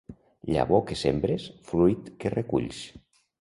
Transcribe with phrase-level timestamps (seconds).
[0.53, 2.81] Llavor que sembres, fruit que reculls.